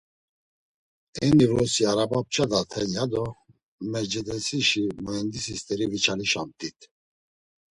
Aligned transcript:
Eni 1.23 1.45
vrosi 1.49 1.81
arabana 1.91 2.25
p̌ç̌adaten 2.25 2.89
ya 2.97 3.05
do 3.11 3.25
Mercedesişi 3.91 4.83
muendisi 5.03 5.53
st̆eri 5.59 5.85
viçalişamt̆it. 5.91 6.77